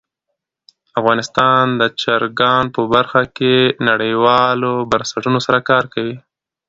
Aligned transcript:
افغانستان 0.99 1.63
د 1.81 1.83
چرګان 2.01 2.63
په 2.75 2.81
برخه 2.93 3.21
کې 3.37 3.55
نړیوالو 3.89 4.73
بنسټونو 4.91 5.39
سره 5.45 5.59
کار 5.69 5.83
کوي. 5.93 6.15